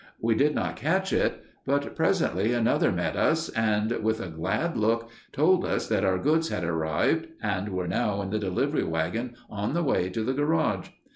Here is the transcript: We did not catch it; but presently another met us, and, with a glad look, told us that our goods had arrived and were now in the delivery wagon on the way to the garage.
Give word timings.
We 0.19 0.33
did 0.33 0.55
not 0.55 0.77
catch 0.77 1.13
it; 1.13 1.43
but 1.63 1.95
presently 1.95 2.53
another 2.53 2.91
met 2.91 3.15
us, 3.15 3.49
and, 3.49 3.91
with 4.03 4.19
a 4.19 4.29
glad 4.29 4.75
look, 4.75 5.11
told 5.31 5.63
us 5.63 5.87
that 5.89 6.03
our 6.03 6.17
goods 6.17 6.49
had 6.49 6.63
arrived 6.63 7.27
and 7.39 7.69
were 7.69 7.87
now 7.87 8.23
in 8.23 8.31
the 8.31 8.39
delivery 8.39 8.83
wagon 8.83 9.35
on 9.47 9.73
the 9.75 9.83
way 9.83 10.09
to 10.09 10.23
the 10.23 10.33
garage. 10.33 10.89